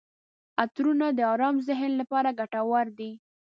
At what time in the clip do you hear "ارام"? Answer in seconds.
1.33-1.55